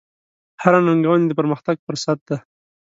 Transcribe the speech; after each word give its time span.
هره 0.61 0.79
ننګونه 0.87 1.25
د 1.27 1.31
پرمختګ 1.39 1.75
فرصت 1.87 2.17
دی. 2.27 2.37